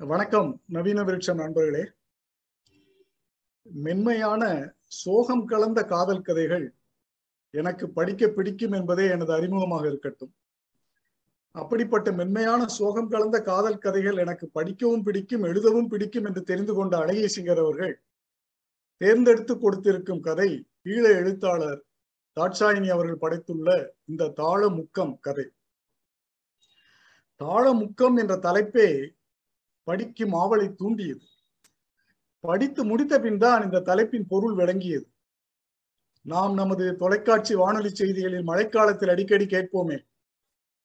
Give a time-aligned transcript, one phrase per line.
[0.00, 1.82] வணக்கம் நவீன விருட்சம் நண்பர்களே.
[3.62, 4.42] மென்மையான
[4.86, 6.64] சோகம் கலந்த காதல் கதைகள்
[7.50, 10.32] எனக்கு படிக்க பிடிக்கும் என்பதே எனது அறிமுகமாக இருக்கட்டும்.
[11.52, 17.28] அப்படிப்பட்ட மென்மையான சோகம் கலந்த காதல் கதைகள் எனக்கு படிக்கவும் பிடிக்கும் எழுதவும் பிடிக்கும் என்று தெரிந்து கொண்ட அழகிய
[17.36, 17.94] சிங்கர் அவர்கள்
[18.96, 20.50] தேர்ந்தெடுத்து கொடுத்திருக்கும் கதை
[20.84, 21.82] ஈழ எழுத்தாளர்
[22.36, 25.50] தாட்சாயினி அவர்கள் படைத்துள்ள இந்த தாள முக்கம் கதை.
[27.36, 28.88] தாள முக்கம் என்ற தலைப்பே
[29.88, 31.24] படிக்கும் ஆவலை தூண்டியது.
[32.44, 35.06] படித்து முடித்த பின் தான் இந்த தலைப்பின் பொருள் விளங்கியது.
[36.24, 39.98] நாம் நமது தொலைக்காட்சி வானொலி செய்திகளில் மழைக்காலத்தில் அடிக்கடி கேட்போமே.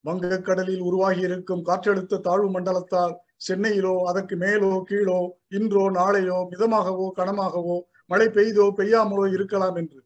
[0.05, 3.13] வங்கக்கடலில் உருவாகி இருக்கும் காற்றழுத்த தாழ்வு மண்டலத்தால்
[3.47, 5.19] சென்னையிலோ அதற்கு மேலோ கீழோ
[5.57, 7.77] இன்றோ நாளையோ மிதமாகவோ கனமாகவோ
[8.11, 9.99] மழை பெய்தோ பெய்யாமலோ இருக்கலாம் என்று.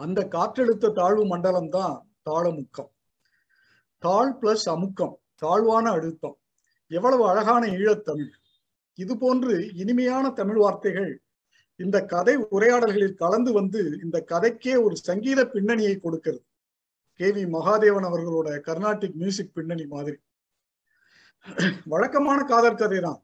[0.00, 1.96] அந்த காற்றழுத்த தாழ்வு மண்டலம் தான்
[2.28, 2.90] தாழமுக்கம்
[4.02, 6.36] தாழ் பிளஸ் அமுக்கம் தாழ்வான அழுத்தம்.
[6.98, 8.32] எவ்வளவு அழகான ஈழத்தமிழ்.
[8.98, 11.12] இது போன்று இனிமையான தமிழ் வார்த்தைகள்.
[11.80, 16.44] இந்த கதை உரையாடல்களில் கலந்து வந்து இந்த கதைக்கே ஒரு சங்கீத பின்னணியை கொடுக்கிறது.
[17.20, 20.18] கே வி மகாதேவன் அவர்களோட கர்நாடிக் மியூசிக் பின்னணி மாதிரி.
[21.92, 23.20] வழக்கமான காதல் கதை தான்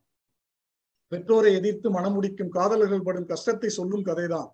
[1.12, 4.50] பெற்றோரை எதிர்த்து மனமுடிக்கும் காதலர்கள் படும் கஷ்டத்தை சொல்லும் கதைதான்.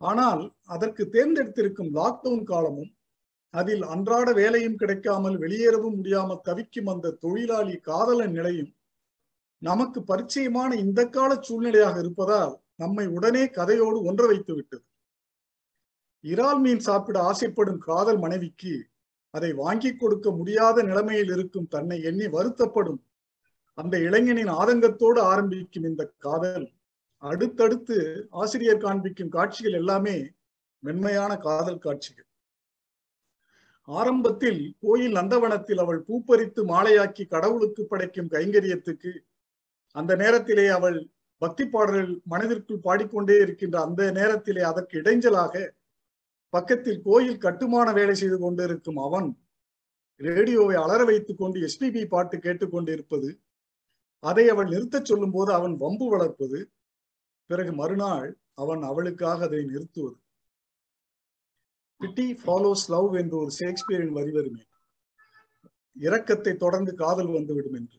[0.00, 0.42] ஆனால்
[0.74, 2.90] அதற்கு தேர்ந்தெடுத்திருக்கும் லாக்டவுன் காலமும்
[3.54, 8.72] அதில் அன்றாட வேலையும் கிடைக்காமல் வெளியேறவும் முடியாமல் தவிக்கும் அந்த தொழிலாளி காதலன் நிலையும்
[9.62, 14.84] நமக்கு பரிச்சயமான இந்த கால சூழ்நிலையாக இருப்பதால் நம்மை உடனே கதையோடு ஒன்ற வைத்து விட்டது.
[16.24, 18.74] இறால் மீன் சாப்பிட ஆசைப்படும் காதல் மனைவிக்கு
[19.34, 23.00] அதை வாங்கி கொடுக்க முடியாத நிலைமையில் இருக்கும் தன்னை எண்ணி வருத்தப்படும்
[23.78, 26.66] அந்த இளைஞனின் ஆதங்கத்தோடு ஆரம்பிக்கும் இந்த காதல்
[27.22, 27.96] அடுத்தடுத்து
[28.42, 30.16] ஆசிரியர் காண்பிக்கும் காட்சிகள் எல்லாமே
[30.82, 32.28] மென்மையான காதல் காட்சிகள்.
[33.88, 39.12] ஆரம்பத்தில் கோயில் நந்தவனத்தில் அவள் பூப்பறித்து மாலையாக்கி கடவுளுக்கு படைக்கும் கைங்கரியத்துக்கு
[39.96, 40.98] அந்த நேரத்திலே அவள்
[41.42, 45.64] பக்தி பாடல்கள் மனதிற்குள் பாடிக்கொண்டே இருக்கின்ற அந்த நேரத்திலே அதற்கு இடைஞ்சலாக
[46.52, 49.28] பக்கத்தில் கோயில் கட்டுமான வேலை செய்து கொண்டிருக்கும் அவன்
[50.20, 53.30] ரேடியோவை அலற வைத்துக் கொண்டு எஸ்பிபி பாட்டு கேட்டுக்கொண்டிருப்பது
[54.22, 56.58] அதை அவள் நிறுத்தச் சொல்லும் போது அவன் வம்பு வளர்ப்பது
[57.50, 60.16] பிறகு மறுநாள் அவன் அவளுக்காக அதை நிறுத்துவது.
[62.04, 64.62] பிட்டி ஃபாலோஸ் லவ் என்று ஒரு ஷேக்ஸ்பியரின் வரி வருமே
[65.96, 67.98] இரக்கத்தை தொடர்ந்து காதல் வந்துவிடும் என்று.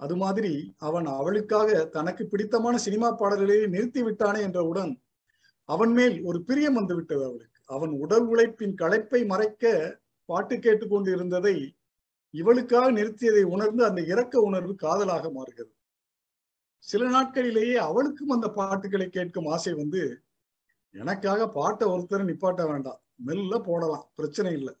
[0.00, 0.52] அது மாதிரி
[0.88, 4.92] அவன் அவளுக்காக தனக்கு பிடித்தமான சினிமா பாடல்களை நிறுத்தி விட்டானே என்றவுடன்
[5.68, 7.58] அவன் மேல் ஒரு பிரியம் வந்து விட்டது அவளுக்கு.
[7.66, 9.72] அவன் உடல் உழைப்பின் களைப்பை மறைக்க
[10.28, 11.56] பாட்டு கேட்டுக்கொண்டு இருந்ததை
[12.34, 15.74] இவளுக்காக நிறுத்தியதை உணர்ந்து அந்த இரக்க உணர்வு காதலாக மாறுகிறது.
[16.84, 20.02] சில நாட்களிலேயே அவளுக்கும் அந்த பாட்டுகளை கேட்கும் ஆசை வந்து
[20.94, 23.00] எனக்காக பாட்டை ஒருத்தர் நிப்பாட்ட வேண்டாம்.
[23.16, 24.06] மெல்ல போடலாம்.
[24.14, 24.74] பிரச்சனை இல்லை.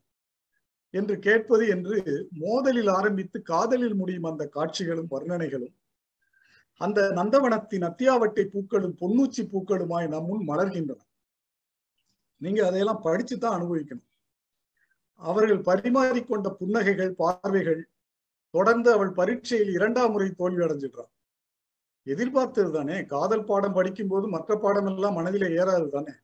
[0.94, 1.96] என்று கேட்பது என்று
[2.40, 5.74] மோதலில் ஆரம்பித்து காதலில் முடியும் அந்த காட்சிகளும் வர்ணனைகளும்
[6.80, 11.00] அந்த நந்தவனத்தின் அத்தியாவட்டை பூக்களும் பொன்னூச்சி பூக்களுமாய் நம் முன் மலர்கின்றன.
[12.40, 14.06] நீங்க அதையெல்லாம் படிச்சு தான் அனுபவிக்கணும்.
[15.20, 17.80] அவர்கள் பரிமாறிக்கொண்ட புன்னகைகள் பார்வைகள்
[18.54, 21.12] தொடர்ந்து அவள் பரீட்சையில் இரண்டாம் முறை தோல்வி அடைஞ்சிடுறான்
[22.08, 26.14] எதிர்பார்த்தது தானே காதல் பாடம் படிக்கும் போது மற்ற பாடம் எல்லாம் மனதில ஏறாது தானே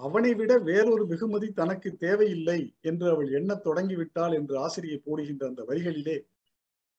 [0.00, 6.16] அவனை விட வேறொரு வெகுமதி தனக்கு தேவையில்லை என்று அவள் எண்ணத் தொடங்கிவிட்டாள் என்று ஆசிரியை போடுகின்ற அந்த வரிகளிலே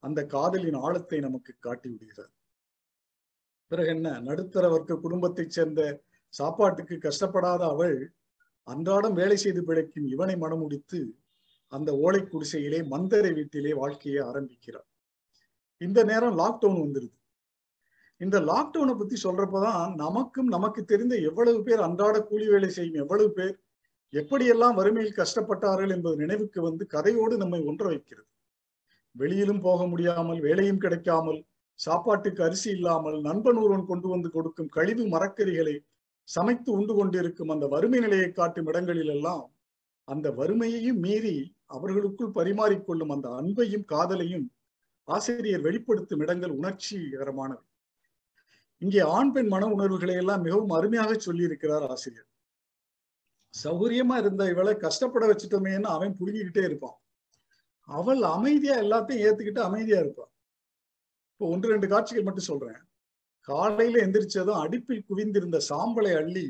[0.04, 2.34] அந்த காதலின் ஆழத்தை நமக்கு காட்டி விடுகிறார்.
[3.72, 4.08] பிறகு என்ன?
[4.20, 5.82] நடுத்தர வர்க்க குடும்பத்தைச் சேர்ந்த
[6.34, 7.98] சாப்பாட்டுக்கு கஷ்டப்படாத அவள்
[8.68, 11.00] அன்றாடம் வேலை செய்து பிழைக்கும் இவனை மனமுடித்து
[11.74, 14.88] அந்த ஓலை குடிசையிலே மந்தரை வீட்டிலே வாழ்க்கையை ஆரம்பிக்கிறார்
[15.82, 17.16] இந்த நேரம் லாக்டவுன் வந்துருது.
[18.22, 23.56] இந்த லாக்டவுனை பத்தி சொல்றப்பதான் நமக்கும் நமக்கு தெரிந்த எவ்வளவு பேர் அன்றாட கூலி வேலை செய்யும் எவ்வளவு பேர்
[24.14, 28.28] எப்படியெல்லாம் வறுமையில் கஷ்டப்பட்டார்கள் என்பது நினைவுக்கு வந்து கதையோடு நம்மை ஒன்ற வைக்கிறது.
[29.16, 31.40] வெளியிலும் போக முடியாமல் வேலையும் கிடைக்காமல்
[31.80, 35.76] சாப்பாட்டுக்கு அரிசி இல்லாமல் நண்பன் ஒருவன் கொண்டு வந்து கொடுக்கும் கழிவு மரக்கறிகளை
[36.28, 39.44] சமைத்து உண்டு கொண்டிருக்கும் அந்த வறுமை நிலையை காட்டும் இடங்களில் எல்லாம்
[40.08, 41.36] அந்த வறுமையையும் மீறி
[41.68, 44.46] அவர்களுக்குள் பரிமாறிக்கொள்ளும் அந்த அன்பையும் காதலையும்
[45.08, 47.64] ஆசிரியர் வெளிப்படுத்தும் இடங்கள் உணர்ச்சிகரமானவை.
[48.86, 52.30] இங்கே ஆண் பெண் மன உணர்வுகளை எல்லாம் மிகவும் அருமையாக சொல்லி இருக்கிறார் ஆசிரியர்.
[53.54, 56.98] சௌகரியமா இருந்த இவளை கஷ்டப்பட வச்சுட்டோமேன்னு அவன் புடுங்கிக்கிட்டே இருப்பான்.
[57.88, 60.32] அவள் அமைதியா எல்லாத்தையும் ஏத்துக்கிட்டு அமைதியா இருப்பான்
[61.32, 62.80] இப்போ ஒன்று ரெண்டு காட்சிகள் மட்டும் சொல்றேன்.
[63.48, 66.46] காலையில எந்திரிச்சதும் அடுப்பில் குவிந்திருந்த சாம்பலை அள்ளி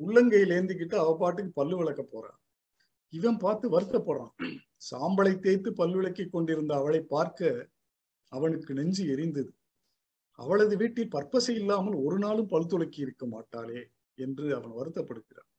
[0.00, 2.38] உள்ளங்கையில் ஏந்திக்கிட்டு அவ பாட்டுக்கு பல்லு விளக்க போறான்
[3.12, 4.34] இவன் பார்த்து வருத்தப்படுறான்.
[4.90, 7.70] சாம்பலை தேய்த்து பல்லு விளக்கி கொண்டிருந்த அவளை பார்க்க
[8.32, 9.50] அவனுக்கு நெஞ்சு எரிந்தது.
[10.38, 13.80] அவளது வீட்டில் பற்பசை இல்லாமல் ஒரு நாளும் பல் துளக்கி இருக்க மாட்டாளே
[14.18, 15.50] என்று அவன் வருத்தப்படுகிறான்.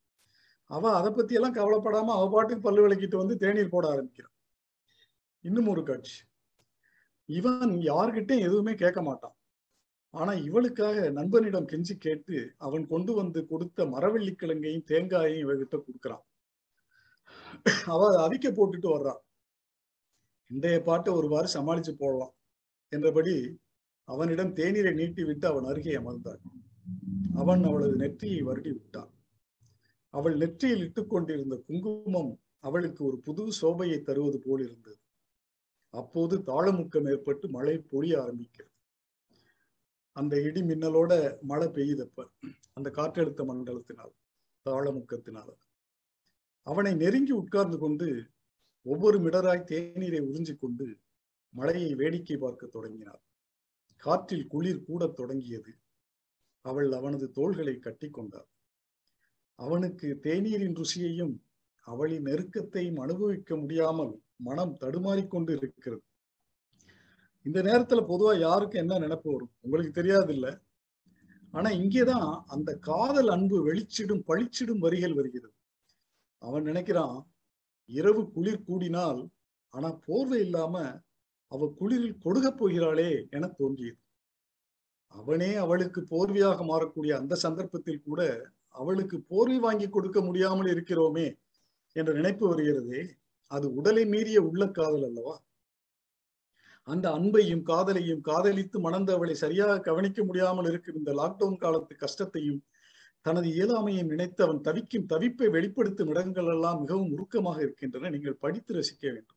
[0.69, 4.35] அவ அதை பத்தி எல்லாம் கவலைப்படாம அவ பாட்டுக்கு பல்லு விளக்கிட்டு வந்து தேநீர் போட ஆரம்பிக்கிறான்.
[5.45, 6.17] இன்னும் ஒரு காட்சி.
[7.29, 9.35] இவன் யார்கிட்டையும் எதுவுமே கேட்க மாட்டான்.
[10.13, 16.23] ஆனா இவளுக்காக நண்பனிடம் கெஞ்சி கேட்டு அவன் கொண்டு வந்து கொடுத்த மரவள்ளிக்கிழங்கையும் தேங்காயையும் இவகிட்ட கொடுக்குறான்.
[17.85, 19.21] அவ அதிக்க அவிக்க போட்டுட்டு வர்றான்
[20.51, 22.33] இன்றைய பாட்டை ஒருவாறு சமாளிச்சு போடலாம்
[22.91, 23.33] என்றபடி
[24.07, 26.41] அவனிடம் தேநீரை நீட்டி விட்டு அவன் அருகே அமர்ந்தாள்.
[27.35, 29.11] அவன் அவளது நெற்றியை வருடி விட்டான்.
[30.09, 34.99] அவள் நெற்றியில் இட்டுக் கொண்டிருந்த குங்குமம் அவளுக்கு ஒரு புது சோபையை தருவது போல் இருந்தது.
[35.89, 38.73] அப்போது தாளமுக்கம் ஏற்பட்டு மழை பொழிய ஆரம்பிக்கிறது.
[40.11, 42.25] அந்த இடி மின்னலோட மழை பெய்யுதப்ப
[42.73, 44.13] அந்த காற்றழுத்த மண்டலத்தினால்
[44.65, 45.53] தாளமுக்கத்தினால்.
[46.67, 48.07] அவனை நெருங்கி உட்கார்ந்து கொண்டு
[48.85, 50.97] ஒவ்வொரு மிடராய் தேநீரை உறிஞ்சிக் கொண்டு
[51.53, 53.21] மழையை வேடிக்கை பார்க்க தொடங்கினார்
[54.03, 55.71] காற்றில் குளிர் கூடத் தொடங்கியது.
[56.65, 58.47] அவள் அவனது தோள்களை கட்டி கொண்டாள்.
[59.59, 61.35] அவனுக்கு தேநீரின் ருசியையும்
[61.87, 66.03] அவளின் நெருக்கத்தையும் அனுபவிக்க முடியாமல் மனம் தடுமாறிக்கொண்டு இருக்கிறது
[67.45, 69.51] இந்த நேரத்துல பொதுவா யாருக்கும் என்ன நினைப்பு வரும்?
[69.61, 70.47] உங்களுக்கு தெரியாது இல்ல
[71.53, 75.53] ஆனா இங்கேதான் அந்த காதல் அன்பு வெளிச்சிடும் பளிச்சிடும் வரிகள் வருகிறது.
[76.41, 77.17] அவன் நினைக்கிறான்
[77.89, 79.21] இரவு குளிர் கூடினால்
[79.73, 80.75] ஆனா போர்வை இல்லாம
[81.51, 83.99] அவ குளிரில் கொடுகப் போகிறாளே என தோன்றியது.
[85.13, 88.21] அவனே அவளுக்கு போர்வையாக மாறக்கூடிய அந்த சந்தர்ப்பத்தில் கூட
[88.75, 91.27] அவளுக்கு போர்வை வாங்கி கொடுக்க முடியாமல் இருக்கிறோமே
[91.95, 93.01] என்ற நினைப்பு வருகிறதே
[93.51, 95.35] அது உடலை மீறிய உள்ள காதல் அல்லவா?
[96.87, 102.61] அந்த அன்பையும் காதலையும் காதலித்து மணந்த அவளை சரியாக கவனிக்க முடியாமல் இருக்கும் இந்த லாக்டவுன் காலத்து கஷ்டத்தையும்
[103.25, 109.03] தனது இயலாமையும் நினைத்து அவன் தவிக்கும் தவிப்பை வெளிப்படுத்தும் இடங்கள் எல்லாம் மிகவும் உருக்கமாக இருக்கின்றன நீங்கள் படித்து ரசிக்க
[109.13, 109.36] வேண்டும்.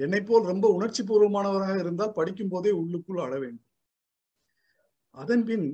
[0.00, 3.68] என்னை போல் ரொம்ப உணர்ச்சி பூர்வமானவராக இருந்தால் படிக்கும் போதே உள்ளுக்குள் அழ வேண்டும்.
[5.14, 5.66] அதன் பின்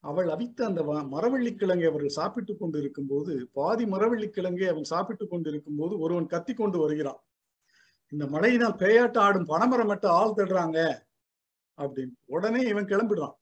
[0.00, 0.82] அவள் அவித்த அந்த
[1.12, 5.98] மரவள்ளி கிழங்கை அவர்கள் சாப்பிட்டுக் கொண்டு இருக்கும் போது பாதி மரவள்ளி கிழங்கை அவன் சாப்பிட்டுக் கொண்டு இருக்கும் போது
[5.98, 7.20] ஒருவன் கத்தி கொண்டு வருகிறான்.
[8.08, 10.78] இந்த மழையினால் பேயாட்டம் ஆடும் பனைமரம் மட்டும் ஆள் தடுறாங்க
[11.78, 12.14] அப்படின்னு.
[12.24, 13.36] உடனே இவன் கிளம்பிடுறான்.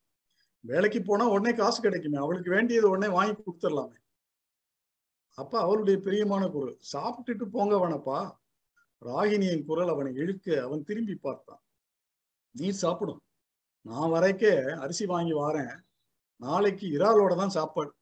[0.60, 3.98] வேலைக்கு போனா உடனே காசு கிடைக்குமே அவளுக்கு வேண்டியது உடனே வாங்கி கொடுத்துடலாமே.
[5.34, 8.20] அப்ப அவளுடைய பிரியமான குரல் சாப்பிட்டுட்டு போங்க வேணப்பா
[9.04, 11.62] ராகினியின் குரல் அவனை இழுக்க அவன் திரும்பி பார்த்தான்.
[12.50, 13.22] நீ சாப்பிடும்.
[13.82, 15.76] நான் வரைக்கே அரிசி வாங்கி வாரேன்.
[16.36, 17.94] நாளைக்கு இறாலோட தான் சாப்பாடு.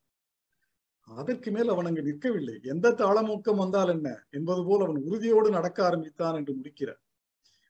[1.00, 2.62] அதற்கு மேல் அவன் அங்கு நிற்கவில்லை.
[2.62, 4.26] எந்த தாளமூக்கம் வந்தால் என்ன?
[4.30, 7.00] என்பது போல் அவன் உறுதியோடு நடக்க ஆரம்பித்தான் என்று முடிக்கிறார்.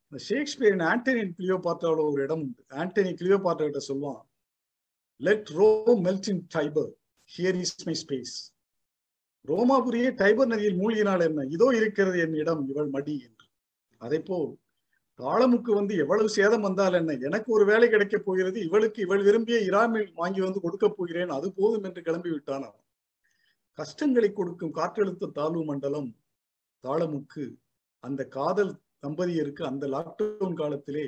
[0.05, 2.65] இந்த ஷேக்ஸ்பியரின் ஆண்டனி கிளியோபாட்ராவோட ஒரு இடம் உண்டு.
[2.69, 4.23] ஆண்டனி கிளியோபாட்ரா கிட்ட சொல்லுவான்
[5.17, 6.91] let Rome melt in Tiber
[7.39, 8.54] here is my space
[9.49, 11.41] ரோமாபுரியே டைபர் நதியில் மூழ்கினால் என்ன?
[11.55, 13.47] இதோ இருக்கிறது என் இடம் இவள் மடி என்று.
[14.01, 14.53] அதை போல்
[15.19, 17.13] தாளமுக்கு வந்து எவ்வளவு சேதம் வந்தால் என்ன?
[17.29, 21.87] எனக்கு ஒரு வேலை கிடைக்கப் போகிறது இவளுக்கு இவள் விரும்பிய இராமில் வாங்கி வந்து கொடுக்க போகிறேன் அது போதும்
[21.89, 22.65] என்று கிளம்பி விட்டான்?
[22.69, 22.83] அவன்
[23.79, 26.11] கஷ்டங்களை கொடுக்கும் காற்றழுத்த தாழ்வு மண்டலம்
[26.85, 27.45] தாளமுக்கு
[28.05, 28.73] அந்த காதல்
[29.05, 31.07] தம்பதியருக்கு அந்த லாக்டவுன் காலத்திலே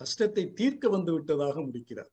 [0.00, 2.12] கஷ்டத்தை தீர்க்க வந்து விட்டதாக முடிக்கிறார்.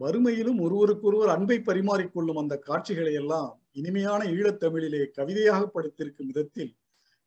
[0.00, 6.76] வறுமையிலும் ஒருவருக்கொருவர் அன்பை பரிமாறிக்கொள்ளும் அந்த காட்சிகளை எல்லாம் இனிமையான ஈழத்தமிழிலே கவிதையாக படித்திருக்கும் விதத்தில்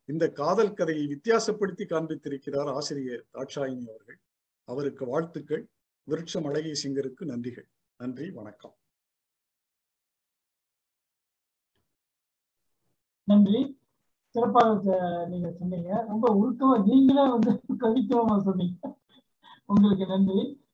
[0.04, 4.18] இந்த காதல் கதையை வித்தியாசப்படுத்தி காண்பித்திருக்கிறார் ஆசிரியர் தாட்சாயினி அவர்கள்.
[4.64, 5.68] அவருக்கு வாழ்த்துக்கள்.
[6.04, 7.68] விருட்சம் அழகிய சிங்கருக்கு நன்றிகள்.
[7.96, 8.30] நன்றி.
[8.30, 8.76] வணக்கம்.
[13.24, 13.78] நன்றி.
[14.28, 16.04] சிறப்பாக நீங்க சொன்னீங்க.
[16.08, 18.98] ரொம்ப உருக்கமா நீங்களே வந்து கவித்துவமா சொன்னீங்க.
[19.66, 20.65] உங்களுக்கு நன்றி.